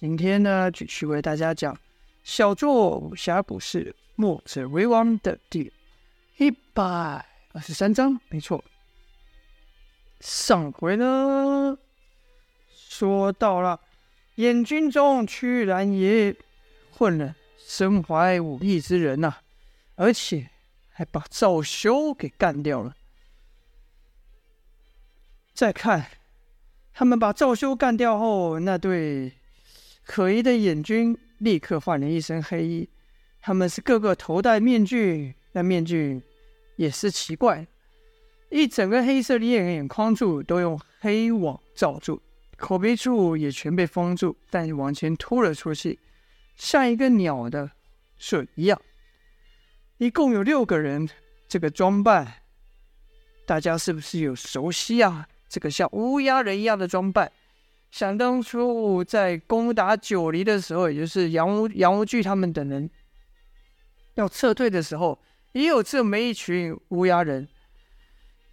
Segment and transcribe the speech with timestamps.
[0.00, 1.78] 今天呢，继续为大家讲
[2.24, 5.70] 小作武侠故事《墨者为王》的第
[6.38, 6.82] 一百
[7.52, 8.18] 二十三章。
[8.30, 8.64] 没错，
[10.18, 11.76] 上回呢
[12.74, 13.78] 说到了
[14.36, 16.34] 燕军中居然也
[16.92, 19.42] 混了身怀武艺之人呐、啊，
[19.96, 20.48] 而且
[20.88, 22.96] 还把赵修给干掉了。
[25.52, 26.06] 再看
[26.94, 29.34] 他们把赵修干掉后，那对。
[30.04, 32.88] 可疑的燕军立刻换了一身黑衣，
[33.40, 36.20] 他们是个个头戴面具，那面具
[36.76, 37.66] 也是奇怪，
[38.50, 42.20] 一整个黑色的眼眼框住，都用黑网罩住，
[42.56, 45.98] 口鼻处也全被封住，但往前吐了出去，
[46.56, 47.70] 像一个鸟的
[48.18, 48.80] 水一样。
[49.98, 51.08] 一共有六个人，
[51.46, 52.42] 这个装扮，
[53.46, 55.28] 大家是不是有熟悉啊？
[55.48, 57.30] 这个像乌鸦人一样的装扮。
[57.90, 62.88] 想当初在攻打九黎的时候，也就是杨无杨无惧他们等人
[64.14, 65.20] 要撤退的时候，
[65.52, 67.48] 也有这么一群乌鸦人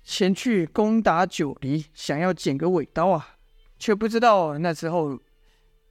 [0.04, 3.36] 前去攻打九黎，想要捡个尾刀啊，
[3.78, 5.20] 却不知道那之后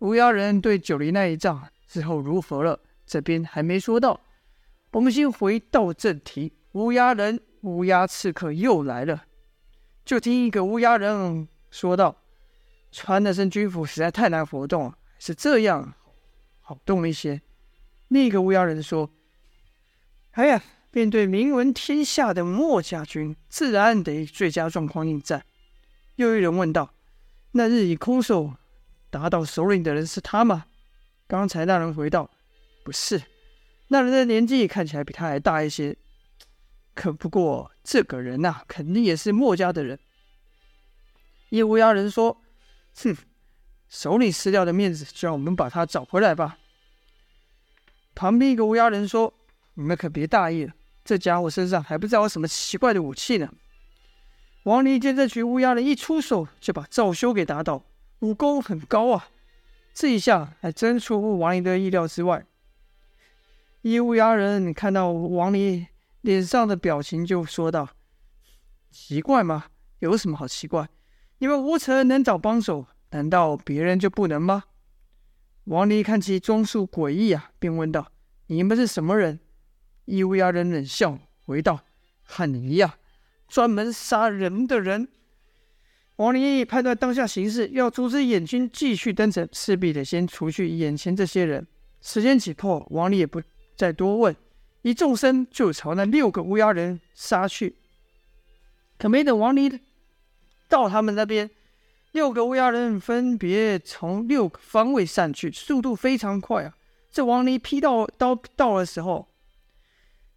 [0.00, 2.80] 乌鸦人对九黎那一仗之后如何了。
[3.06, 4.20] 这边还没说到，
[4.91, 9.22] 我们先回到正题，乌鸦人乌鸦刺客又来了，
[10.05, 12.17] 就听一个乌鸦人说道。
[12.98, 15.92] 穿那身军服实在太难活动，是这样
[16.62, 17.42] 好动一些。
[18.08, 19.11] 另一个乌鸦人说
[20.33, 25.44] ：“哎呀，面对名闻天下的墨家军，自然得最佳状况应战。”
[26.17, 26.94] 又一人问道
[27.52, 28.55] ：“那日以空手
[29.11, 30.64] 打倒首领的人是他吗？”
[31.28, 32.30] 刚才那人回道
[32.83, 33.20] ：“不是，
[33.89, 35.94] 那人的年纪看起来比他还大一些。
[36.94, 39.98] 可不过这个人呐、肯定也是墨家的人。”
[41.50, 42.41] 一乌鸦人说。
[43.02, 43.16] 哼，
[43.89, 46.58] 首领失掉的面子，就让我们把他找回来吧。
[48.14, 49.33] 旁边一个乌鸦人说
[49.75, 50.72] ：“你们可别大意了，
[51.05, 53.52] 这家伙身上还不知道有什么奇怪的武器呢。”
[54.64, 57.84] 王离见这群乌鸦人一出手就把赵修给打倒，
[58.20, 59.28] 武功很高啊！
[59.95, 62.45] 这一下还真出乎王离的意料之外。
[63.83, 65.86] 一乌鸦人看到王离
[66.23, 67.90] 脸上的表情，就说道
[68.90, 69.67] ：“奇怪吗？
[70.01, 70.89] 有什么好奇怪？”
[71.39, 74.64] 你们无城能找帮手，难道别人就不能吗？
[75.64, 78.11] 王离看其装束诡异啊，便问道
[78.47, 79.41] ：“你们是什么人？”
[80.07, 81.80] 一乌鸦人冷笑回道
[82.23, 82.95] ：“和你一样，
[83.48, 85.08] 专门杀人的人。”
[86.17, 91.67] 王离判断当下形势，要阻止眼军继续登城，势必得先除去眼前这些人。
[92.01, 93.42] 时间紧迫，王离也不
[93.77, 94.35] 再多问，
[94.80, 97.77] 一纵身就朝那六个乌鸦人杀去。
[98.96, 99.80] 可没等王离。
[100.68, 101.50] 到他们那边，
[102.12, 106.74] 六个乌鸦人分别从六个方位散去，速度非常快啊！
[107.10, 109.28] 这王离劈到刀到的时候，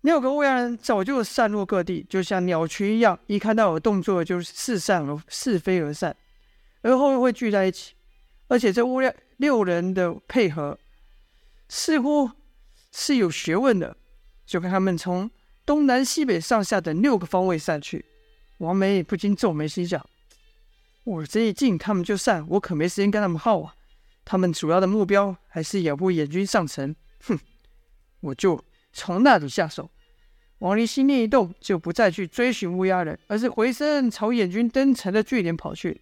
[0.01, 6.15] 六个乌鸦人早就散落各地，就像鸟群一样，一看到有动作就是四散而四飞而散，
[6.81, 7.93] 而后又会聚在一起。
[8.47, 10.77] 而且这乌鸦六人的配合
[11.67, 12.29] 似乎
[12.91, 13.95] 是有学问的，
[14.45, 15.29] 就看他们从
[15.65, 18.05] 东南西北上下等六个方位散去。
[18.57, 20.03] 王梅不禁皱眉心想。
[21.09, 23.73] 我这一进，他们就散，我可没时间跟他们耗啊！
[24.23, 27.39] 他们主要的目标还是掩护眼军上城，哼，
[28.19, 29.89] 我就从那里下手。
[30.59, 35.99] 王离心念一动，就不再去追寻乌鸦人，而是回身朝眼军登城的据点跑去。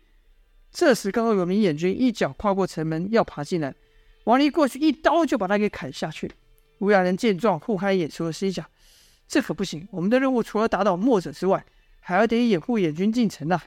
[0.73, 3.73] 这时，刚好有名眼军一脚跨过城门，要爬进来，
[4.25, 6.29] 王离过去一刀就把他给砍下去。
[6.79, 8.65] 乌鸦人见状，互开眼说：“心想，
[9.25, 11.65] 这可不行，我们的任务除了打倒墨者之外，
[12.01, 13.63] 还要得掩护眼军进城呐、啊！”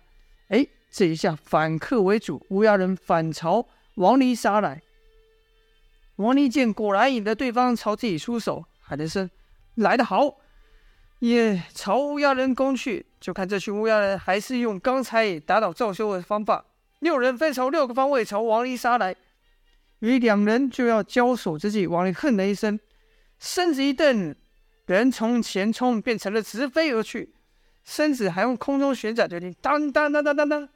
[0.49, 0.67] 哎。
[0.91, 4.83] 这一下反客为主，乌鸦人反朝王离杀来。
[6.17, 9.31] 王离见果然引得对方朝自己出手，喊了声
[9.77, 10.37] ：“来得好！”
[11.21, 13.07] 也朝乌鸦人攻去。
[13.21, 16.65] 就看这群乌鸦人还是用刚才打倒赵修的方法，
[16.99, 19.15] 六人分朝六个方位朝王离杀来。
[20.01, 22.81] 与两人就要交手之际，王离哼了一声，
[23.39, 24.35] 身子一蹬，
[24.87, 27.35] 人从前冲变成了直飞而去，
[27.85, 30.69] 身子还用空中旋转，就听当当当当当当。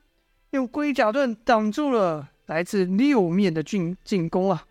[0.54, 4.66] 用龟甲盾挡住了来自六面的进进攻啊！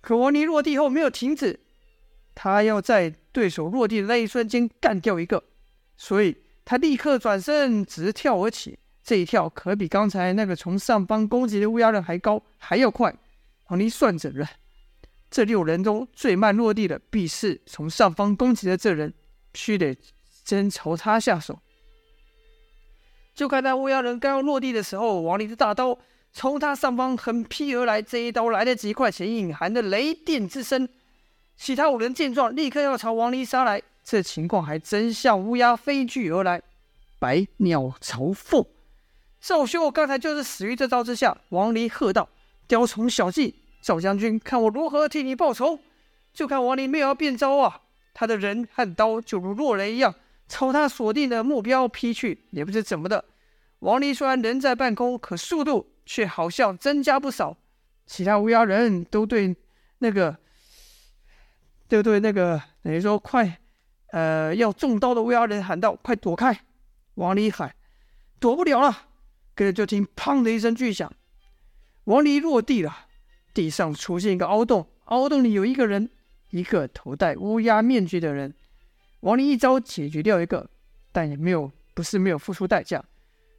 [0.00, 1.60] 可王尼落地后没有停止，
[2.34, 5.44] 他要在对手落地的那一瞬间干掉一个，
[5.96, 8.78] 所以他立刻转身直跳而起。
[9.02, 13.14] 这一跳可比刚才那个从上方攻击的乌鸦人还高还要快。
[13.68, 14.48] 王尼算准了，
[15.30, 19.12] 这六人中最慢落地的必是从上方攻击的这人，
[19.52, 19.96] 须得
[20.44, 21.60] 先朝他下手。
[23.34, 25.98] 就看那乌鸦人刚要落地的时候，王离的大刀
[26.32, 28.00] 从他上方横劈而来。
[28.00, 30.88] 这一刀来得极快，且隐含着雷电之声。
[31.56, 33.82] 其他五人见状，立刻要朝王离杀来。
[34.04, 36.62] 这情况还真像乌鸦飞聚而来，
[37.18, 38.64] 百鸟朝凤。
[39.40, 41.36] 赵修刚才就是死于这招之下。
[41.48, 42.28] 王离喝道
[42.68, 45.78] ：“雕虫小技，赵将军，看我如何替你报仇！”
[46.32, 47.80] 就看王离没有要变招啊，
[48.12, 50.14] 他的人和刀就如落雷一样，
[50.54, 52.46] 朝他锁定的目标劈去。
[52.52, 53.24] 也不知怎么的，
[53.80, 57.56] 王离虽然人在半空，可速度却好像增加不少。
[58.06, 59.56] 其他乌鸦人都对
[59.98, 60.38] 那个，
[61.88, 63.58] 都对那个等于说快。
[64.12, 66.60] 呃，要中刀的乌鸦人喊道：“快躲开！”
[67.16, 67.74] 王离喊
[68.38, 69.08] ：“躲不了了！”
[69.56, 71.12] 跟着就听“砰”的一声巨响，
[72.04, 73.06] 王离落地了，
[73.52, 76.10] 地上出现一个凹洞，凹洞里有一个人，
[76.50, 78.54] 一个头戴乌鸦面具的人。
[79.24, 80.68] 王林一招解决掉一个，
[81.10, 83.02] 但也没有不是没有付出代价，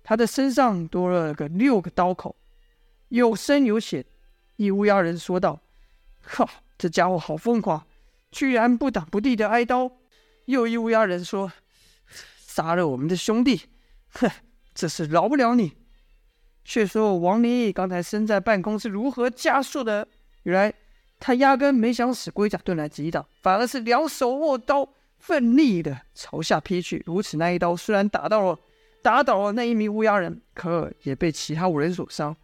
[0.04, 2.36] 他的身上多了个六个刀口，
[3.10, 4.06] 有深有浅。
[4.58, 5.60] 一乌鸦人说道
[6.22, 6.48] ：“靠，
[6.78, 7.86] 这家伙好疯狂，
[8.32, 9.92] 居然不挡不地的挨刀。”
[10.46, 11.52] 又一乌鸦人说
[12.38, 13.64] ：“杀了我们的兄弟，
[14.12, 14.30] 哼，
[14.76, 15.74] 这是饶不了你。”
[16.64, 20.08] 却说王林刚才身在半空是如何加速的？
[20.44, 20.74] 原来
[21.20, 24.88] 他压根没想使龟甲盾来击挡，反而是两手握刀，
[25.26, 27.02] 奋力的朝下劈去。
[27.06, 28.60] 如此那一刀虽然打到了
[29.02, 32.36] 打倒了那一名乌鸦人，可也被其他五人所伤。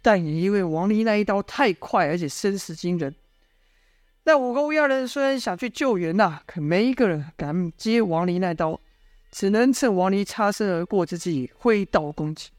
[0.00, 3.12] 但也因为王离那一刀太快，而且声势惊人。
[4.22, 8.80] 那五个乌鸦人虽然想去救援呐、可没一个人敢接王离那刀，
[9.32, 12.50] 只能趁王离擦身而过之际挥刀攻击。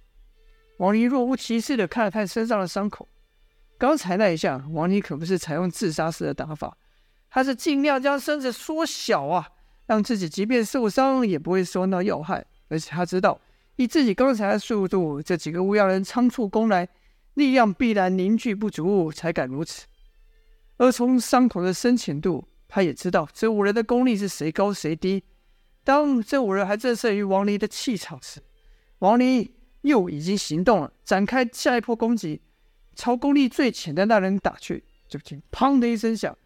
[0.80, 3.08] 王离若无其事的看了看身上的伤口，
[3.78, 6.78] 刚才那一下，王离可不是采用自杀式的打法，
[7.30, 9.48] 他是尽量将身子缩小啊，
[9.90, 12.46] 让自己即便受伤也不会伤到要害。
[12.68, 13.42] 而且他知道，
[13.76, 16.88] 以自己刚才的速度，这几个乌鸦人仓促攻来，
[17.34, 19.88] 力量必然凝聚不足，才敢如此。
[20.78, 25.24] 而从伤口的深浅度，他也知道这五人的功力是谁高谁低。
[25.84, 28.40] 当这五人还震慑于王离的气场时，
[29.00, 32.40] 王离又已经行动了，展开下一波攻击，
[32.96, 34.84] 朝功力最浅的那人打去。
[35.08, 36.38] 就听“砰”的一声响，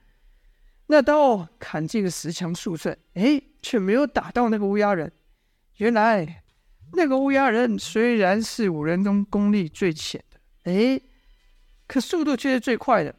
[0.94, 5.12] 那刀砍进了十强数寸，哎，却没有打到那个乌鸦人。
[5.78, 6.44] 原来
[6.92, 11.01] 那个乌鸦人虽然是五人中功力最浅的，哎，
[11.88, 13.16] 可速度却是最快的。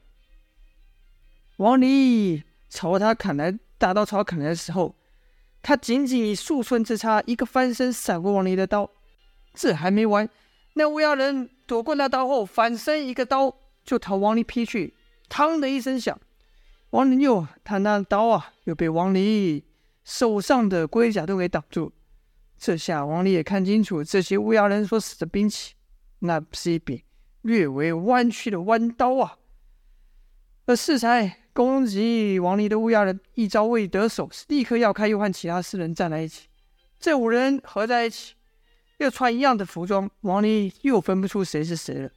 [1.56, 4.94] 王离朝他砍来，大刀朝砍来的时候，
[5.60, 8.88] 他仅仅以数寸之差，一个翻身闪过王离的刀。
[9.52, 10.30] 这还没完，
[10.74, 13.52] 那乌鸦人躲过那刀后，反身一个刀
[13.84, 14.94] 就朝王离劈去。
[15.28, 16.16] 嘡的一声响，
[16.94, 19.64] 王林又他那刀啊，又被王离
[20.04, 21.92] 手上的龟甲盾给挡住。
[22.56, 25.74] 这下王离也看清楚，这些乌鸦人所使的兵器，
[26.20, 27.02] 那不是一柄
[27.42, 29.38] 略微弯曲的弯刀啊，
[30.66, 31.40] 而适才。
[31.52, 36.48] 攻击王离的乌鸦人一招未得手，立刻要开，又和其他四人站在一起。
[36.98, 38.34] 这五人合在一起，
[38.98, 42.10] 又穿一样的服装，王离又分不出谁是谁了。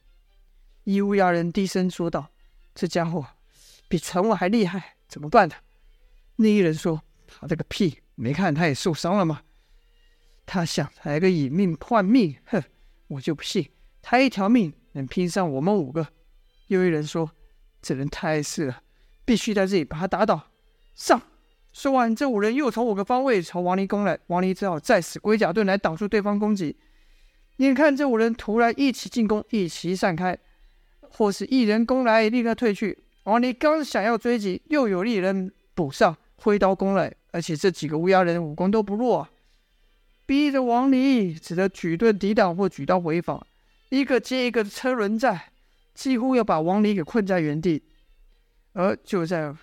[0.82, 2.30] 一乌鸦人低声说道
[2.74, 3.24] ：“这家伙
[3.88, 5.54] 比传闻还厉害，怎么办呢？”
[6.36, 9.42] 另一人说：“他这个屁，没看他也受伤了吗？
[10.46, 12.62] 他想来个以命换命，哼，
[13.08, 13.68] 我就不信
[14.00, 16.06] 他一条命能拼上我们五个。”
[16.68, 17.32] 又一人说
[17.82, 18.82] ：“这人太碍事了。”
[19.24, 20.48] 必须在这里把他打倒。
[20.94, 21.20] 上！
[21.70, 24.18] 说完，这五人又从五个方位朝王离攻来。
[24.28, 26.78] 王离只好再使龟甲盾来挡住对方攻击。
[27.58, 30.38] 眼看这五人突然一起进攻，一起散开，
[31.10, 33.04] 或是一人攻来立刻退去。
[33.28, 37.14] 王离刚想要追击，又有一人补上，挥刀攻来。
[37.30, 39.30] 而且这几个乌鸦人武功都不弱啊，
[40.24, 43.46] 逼着王离只得举盾抵挡或举刀回防，
[43.90, 45.38] 一个接一个的车轮战，
[45.92, 47.82] 几乎要把王离给困在原地。
[48.72, 49.54] 而就在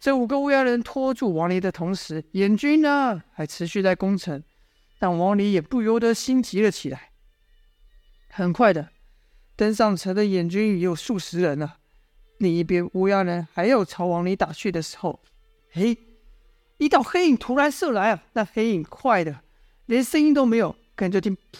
[0.00, 4.42] 这五个乌鸦人拖住王离的同时，燕军呢还持续在攻城，
[4.98, 7.10] 但王离也不由得心急了起来。
[8.30, 8.88] 很快的，
[9.56, 11.76] 登上城的燕军已有数十人了。
[12.38, 15.20] 另一边，乌鸦人还要朝王离打去的时候，
[15.72, 15.98] 嘿，
[16.78, 18.22] 一道黑影突然射来啊！
[18.32, 19.40] 那黑影快的
[19.86, 21.58] 连声音都没有，跟着听“噗”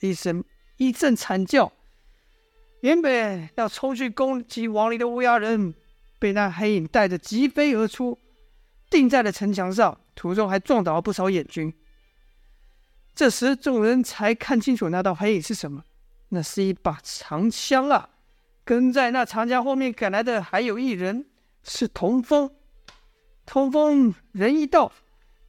[0.00, 0.42] 一声，
[0.78, 1.70] 一阵惨叫。
[2.80, 5.74] 原本要冲去攻击王离的乌鸦人，
[6.18, 8.18] 被那黑影带着疾飞而出，
[8.88, 11.72] 定在了城墙上，途中还撞倒了不少眼军。
[13.14, 15.84] 这时众人才看清楚那道黑影是什么，
[16.30, 18.10] 那是一把长枪啊！
[18.64, 21.26] 跟在那长枪后面赶来的还有一人，
[21.62, 22.50] 是童风。
[23.46, 24.90] 童风人一到，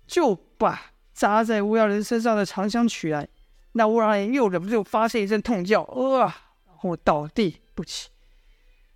[0.05, 3.27] 就把扎在乌鸦人身上的长枪取来，
[3.71, 6.31] 那乌鸦人又忍不住发出一声痛叫，呃。
[6.77, 8.09] 后倒地不起。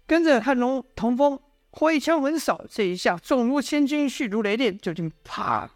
[0.05, 1.39] 跟着汉龙童风
[1.71, 5.71] 挥枪横扫，这一下重如千钧，迅如雷电，就听啪，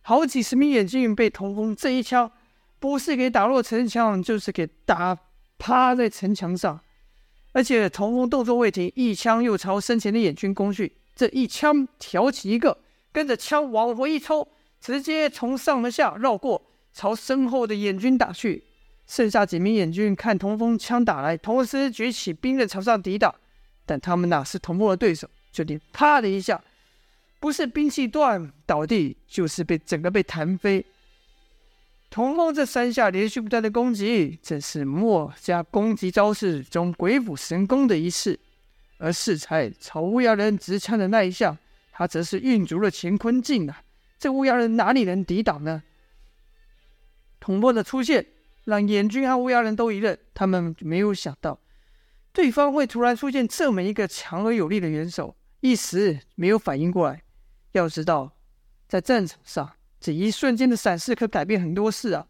[0.00, 2.32] 好几十名眼军被童风这一枪，
[2.78, 5.16] 不是给打落城墙，就是给打
[5.58, 6.80] 趴在城墙上。
[7.52, 10.92] 而且童风动作未停，一枪又朝身前的眼军攻去。
[11.16, 12.78] 这一枪挑起一个，
[13.12, 14.46] 跟着枪往回一抽，
[14.80, 18.64] 直接从上而下绕过，朝身后的眼军打去。
[19.06, 23.34] 剩下几名眼军看童风枪打来，同时举起兵刃朝上抵挡，
[23.84, 25.28] 但他们哪是童风的对手？
[25.50, 26.62] 就听啪的一下，
[27.40, 30.86] 不是兵器断倒地，就是被整个被弹飞。
[32.10, 38.38] 童风这三下连续不断的攻击，正是墨家攻击招式中鬼斧神工的一式。
[38.98, 41.56] 而适才朝乌鸦人直枪的那一下，
[41.92, 43.82] 他则是运足了乾坤镜啊！
[44.18, 45.82] 这乌鸦人哪里能抵挡呢？
[47.38, 48.26] 童风的出现
[48.64, 51.58] 让眼军和乌鸦人都一愣，他们没有想到
[52.32, 57.22] 对方会突然出现这么一个强而有力的元首，一时没有反应过来。
[57.72, 58.36] 要知道，
[58.88, 59.72] 在战场上。
[60.00, 62.26] 这一瞬间的闪失可改变很多事啊！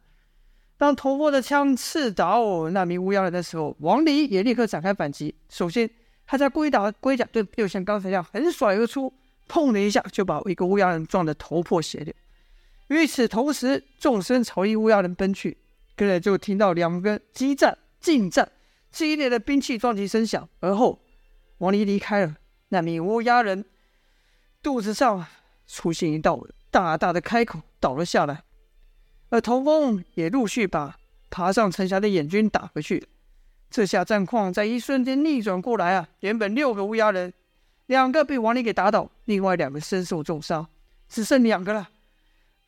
[0.77, 5.35] 当头破的枪刺倒那名乌鸦人的时候，王离也立刻展开反击。
[5.49, 5.89] 首先，
[6.27, 9.13] 他在龟打龟甲盾又像刚才一样横甩而出，
[9.47, 12.13] 砰的一下就把一个乌鸦人撞得头破血流。
[12.89, 15.57] 与此同时，众生朝一乌鸦人奔去，
[15.95, 18.51] 跟着就听到两个激战、近战、
[18.91, 20.49] 激烈的兵器撞击声响。
[20.59, 21.01] 而后，
[21.59, 22.35] 王离离开了，
[22.71, 23.65] 那名乌鸦人
[24.61, 25.25] 肚子上
[25.69, 26.43] 出现一道。
[26.71, 28.45] 大大的开口倒了下来，
[29.31, 30.97] 而童风也陆续把
[31.29, 33.09] 爬上城墙的眼军打回去。
[33.71, 36.09] 这下战况在一瞬间逆转过来啊！
[36.21, 37.33] 原本六个乌鸦人，
[37.87, 40.67] 两个被王离给打倒，另外两个身受重伤，
[41.09, 41.89] 只剩两个了。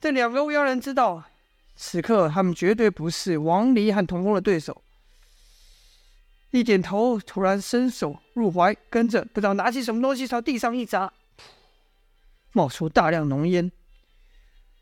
[0.00, 1.24] 这两个乌鸦人知道，
[1.74, 4.82] 此刻他们绝对不是王离和童风的对手。
[6.50, 11.12] 一点头，突然伸手入怀，跟着不知道拿起什么东西朝地上一砸，
[12.52, 13.72] 冒出大量浓烟。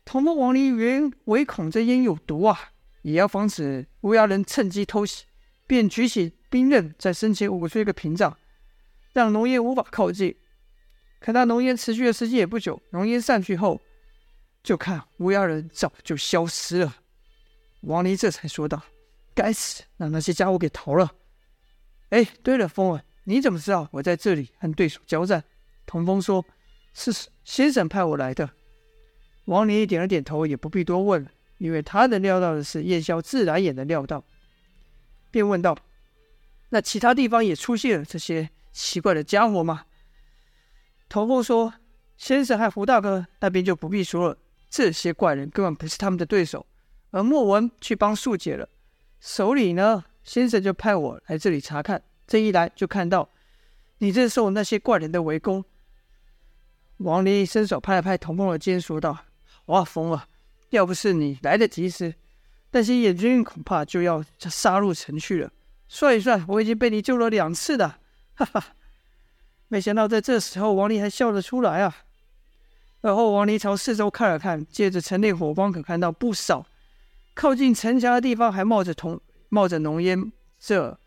[0.03, 2.71] 童风王离原唯恐这烟有毒啊，
[3.03, 5.25] 也要防止乌鸦人趁机偷袭，
[5.67, 8.37] 便举起兵刃在身前捂出一个屏障，
[9.13, 10.35] 让浓烟无法靠近。
[11.19, 13.79] 可那浓烟持续的时间也不久，浓烟散去后，
[14.63, 16.97] 就看乌鸦人早就消失了。
[17.81, 18.83] 王离这才说道
[19.33, 21.11] ：“该死，让那些家伙给逃了。”
[22.09, 25.43] 哎，对了，风儿，你怎么知道我在这里和对手交战？
[25.85, 26.43] 童风说
[26.93, 28.49] ：“是先生派我来的。”
[29.45, 34.23] 王离点了点头，也不必多问，因为他能料到的事，叶萧自然也能料到，
[35.29, 35.75] 便问道
[36.69, 39.85] ：“那其他地方也出现了这些奇怪的家伙吗？”
[41.09, 41.73] 童风说
[42.17, 44.37] ：“先生和胡大哥那边就不必说了，
[44.69, 46.65] 这些怪人根本不是他们的对手。
[47.09, 48.69] 而莫文去帮素解了，
[49.19, 52.01] 手里呢，先生就派我来这里查看。
[52.25, 53.27] 这一来就看到
[53.97, 55.65] 你正受那些怪人的围攻。”
[56.99, 59.17] 王林伸手拍了拍童风的肩，说道。
[59.71, 60.27] 哇，疯了！
[60.71, 62.13] 要不是你来得及时，
[62.71, 65.51] 那些眼军恐怕就要杀入城去了。
[65.87, 67.99] 算一算，我已经被你救了两次了，
[68.35, 68.75] 哈哈！
[69.69, 71.95] 没想到在这时候，王离还笑得出来啊。
[72.99, 76.67] 而后，王离朝四周看了看，借着城内火光，可看到不少
[77.33, 80.99] 靠近城墙的地方还冒着铜冒着浓烟，这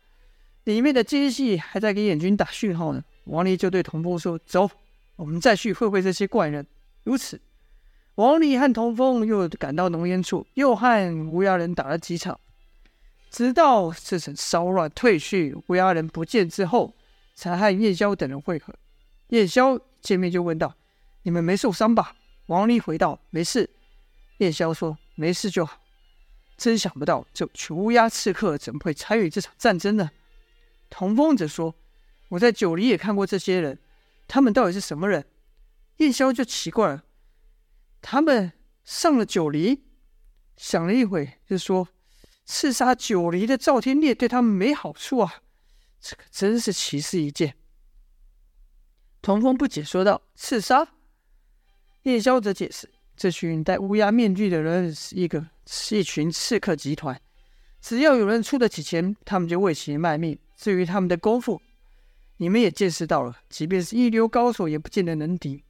[0.63, 3.03] 里面的奸细还在给眼军打讯号呢。
[3.25, 4.69] 王离就对童风说：“走，
[5.17, 6.65] 我们再去会会这些怪人。”
[7.05, 7.39] 如此。
[8.15, 12.39] 王离和童风又赶到浓烟处，又和乌鸦人打了几场，
[13.29, 16.93] 直到这场骚乱退去，乌鸦人不见之后，
[17.35, 18.73] 才和叶萧等人会合。
[19.29, 20.73] 叶萧见面就问道
[21.23, 22.15] ：“你们没受伤吧？”
[22.47, 23.69] 王离回道：“没事。”
[24.37, 25.81] 叶萧说：“没事就好。”
[26.57, 30.09] 真想不到，这群乌鸦刺客怎么会参与这场战争呢？
[30.89, 31.75] 童风则说
[32.29, 33.77] ：“我在九黎也看过这些人，
[34.25, 35.25] 他们到底是什么人？”
[35.97, 37.03] 叶萧就奇怪了。
[38.07, 39.81] 他们上了九黎，
[40.57, 41.89] 想了一会，就说
[42.45, 45.41] ：“刺杀九黎的赵天烈对他们没好处啊，
[45.99, 47.55] 这可真是奇事一件。”
[49.23, 50.87] 童风不解说道：“刺杀？”
[52.03, 57.19] 叶萧则解释：“这群戴乌鸦面具的人是一个是一群刺客集团，
[57.81, 60.37] 只要有人出得起钱，他们就为其卖命。
[60.55, 61.59] 至于他们的功夫，
[62.37, 65.63] 你们也见识到了，即便是一流高手，也不见得能敌。”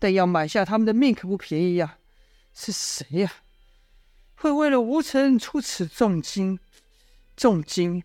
[0.00, 1.98] 但要买下他们的命可不便宜呀！
[2.52, 3.32] 是谁呀？
[4.34, 6.58] 会为了吴城出此重金？
[7.36, 8.02] 重金？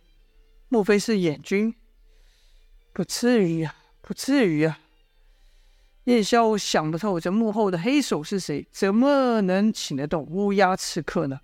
[0.70, 1.74] 莫非是眼军？
[2.94, 4.80] 不至于呀，不至于呀！
[6.04, 8.68] 叶萧想不透，这幕后的黑手是谁？
[8.72, 11.40] 怎么能请得动乌鸦刺客呢？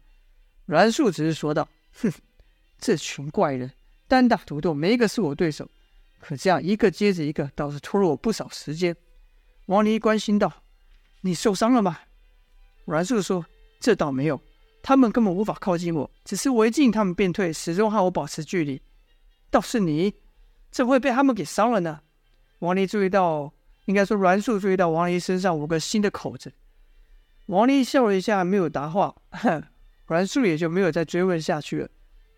[0.66, 1.68] 阮树只是说道
[2.04, 2.12] ：“哼，
[2.78, 3.72] 这群怪人
[4.08, 5.68] 单打独斗，没一个是我对手。
[6.20, 8.96] 可这样一个接着一个，倒是拖了我不少时间。
[9.72, 10.52] 王离关心道
[11.24, 11.98] ：“你受伤了吗？”
[12.84, 13.46] 阮树说
[13.80, 14.42] ：“这倒没有，
[14.84, 18.82] 他们根本无法靠近我，只是我一近他们便退，始终和我保持距离。
[19.50, 20.14] 倒是你，
[20.72, 22.02] 怎会被他们给伤了呢？”
[22.60, 23.54] 王离注意到，
[23.86, 26.52] 应该说阮树注意到王离身上五个新的口子。
[27.46, 29.16] 王离笑了一下，没有答话。
[29.30, 29.64] 哼，
[30.06, 31.90] 阮树也就没有再追问下去了。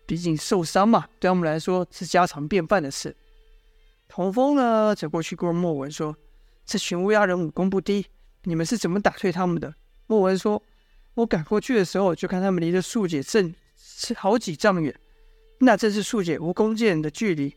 [0.06, 3.16] 毕竟受伤嘛，对他们来说是家常便饭的事。
[4.06, 6.16] 童风呢，走过去跟莫文说
[6.66, 8.06] ：“这群乌鸦人武功不低，
[8.44, 9.74] 你们是怎么打退他们的？”
[10.06, 10.62] 莫文说
[11.14, 13.54] ：“我赶过去的时候，就看他们离着素姐正
[14.16, 14.94] 好几丈远，
[15.60, 17.54] 那正是素姐蜈蚣剑的距离，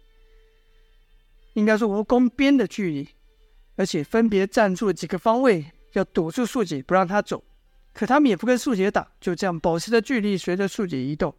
[1.54, 3.10] 应该说蜈蚣鞭的距离，
[3.76, 7.44] 而且分别站住了几个方位，要堵住素姐不让她走。
[7.94, 11.34] 可他们也不跟素姐打，就这样保持着距离，随着素姐移动。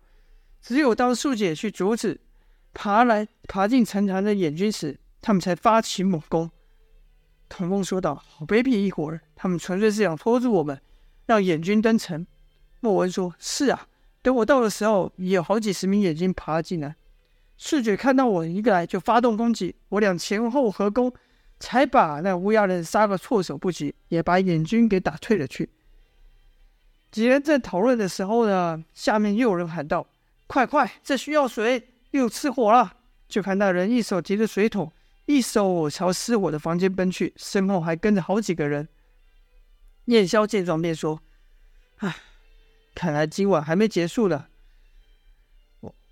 [0.60, 2.20] 只有当素姐去阻止
[2.74, 6.50] 爬来爬进城墙的燕军时，他们才发起猛攻。”
[7.48, 10.80] 童风说道：“好卑鄙一伙人，他们纯粹是想拖住我们。”
[11.26, 12.26] 让眼军登城。
[12.80, 13.86] 莫文说：“是啊，
[14.22, 16.96] 等我到的时候，也有好几十名眼军爬了进来。
[17.56, 19.74] 素姐看到我一个来，就发动攻击。
[19.88, 21.12] 我俩前后合攻，
[21.58, 25.68] 才把那乌鸦人杀个措手不及，也把眼军给打退了去。”
[27.10, 30.06] 几人在讨论的时候呢，下面又有人喊道
[30.46, 32.94] ：“快快，这需要水，又失火了！”
[33.28, 34.90] 就看那人一手提着水桶，
[35.28, 38.88] 一手朝失火的房间奔去，身后还跟着好几个人。
[40.06, 41.20] 燕霄见状便说
[42.00, 42.16] ：“唉，
[42.94, 44.46] 看来今晚还没结束呢。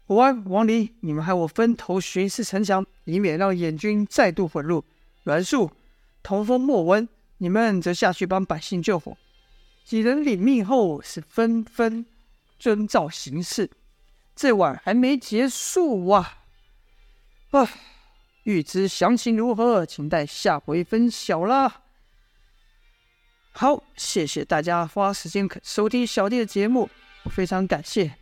[0.04, 4.84] 国安、王离，你们和我分头巡视城墙，以免让燕军再度混入。
[5.22, 5.72] 阮树、
[6.22, 7.08] 童风、莫文，
[7.38, 9.16] 你们则下去帮百姓救火。”
[9.82, 12.04] 几人领命后是纷纷
[12.58, 13.70] 遵照行事。
[14.34, 16.42] 这晚还没结束啊！
[17.52, 17.66] 唉，
[18.46, 21.82] 欲知详情如何，请待下回分晓啦。
[23.50, 26.88] 好，谢谢大家花时间收听小弟的节目，
[27.28, 28.14] 非常感谢。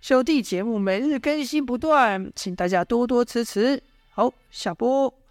[0.00, 3.80] 小弟节目每日更新不断，请大家多多支持。
[4.10, 5.21] 好，下播。